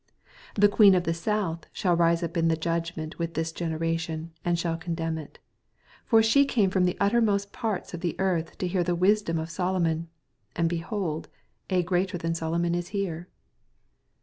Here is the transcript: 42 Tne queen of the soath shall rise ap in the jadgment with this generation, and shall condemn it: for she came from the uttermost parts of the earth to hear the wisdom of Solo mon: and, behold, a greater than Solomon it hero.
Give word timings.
42 0.55 0.61
Tne 0.67 0.71
queen 0.75 0.95
of 0.95 1.03
the 1.03 1.11
soath 1.13 1.65
shall 1.71 1.95
rise 1.95 2.23
ap 2.23 2.35
in 2.35 2.47
the 2.47 2.55
jadgment 2.57 3.19
with 3.19 3.35
this 3.35 3.51
generation, 3.51 4.31
and 4.43 4.57
shall 4.57 4.75
condemn 4.75 5.19
it: 5.19 5.37
for 6.05 6.23
she 6.23 6.43
came 6.43 6.71
from 6.71 6.85
the 6.85 6.97
uttermost 6.99 7.53
parts 7.53 7.93
of 7.93 7.99
the 8.01 8.15
earth 8.19 8.57
to 8.57 8.67
hear 8.67 8.83
the 8.83 8.95
wisdom 8.95 9.37
of 9.37 9.51
Solo 9.51 9.77
mon: 9.77 10.07
and, 10.55 10.67
behold, 10.67 11.29
a 11.69 11.83
greater 11.83 12.17
than 12.17 12.33
Solomon 12.33 12.73
it 12.73 12.87
hero. 12.87 13.25